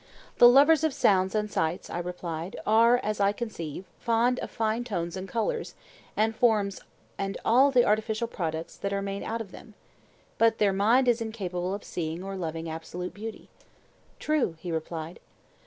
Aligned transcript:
The 0.39 0.49
lovers 0.49 0.83
of 0.83 0.95
sounds 0.95 1.35
and 1.35 1.51
sights, 1.51 1.87
I 1.87 1.99
replied, 1.99 2.55
are, 2.65 2.99
as 3.03 3.19
I 3.19 3.31
conceive, 3.33 3.85
fond 3.99 4.39
of 4.39 4.49
fine 4.49 4.83
tones 4.83 5.15
and 5.15 5.29
colours 5.29 5.75
and 6.17 6.35
forms 6.35 6.81
and 7.19 7.37
all 7.45 7.69
the 7.69 7.85
artificial 7.85 8.27
products 8.27 8.75
that 8.77 8.93
are 8.93 9.01
made 9.03 9.21
out 9.21 9.41
of 9.41 9.51
them, 9.51 9.75
but 10.39 10.57
their 10.57 10.73
mind 10.73 11.07
is 11.07 11.21
incapable 11.21 11.75
of 11.75 11.83
seeing 11.83 12.23
or 12.23 12.35
loving 12.35 12.67
absolute 12.67 13.13
beauty. 13.13 13.47
True, 14.17 14.55
he 14.59 14.71
replied. 14.71 15.19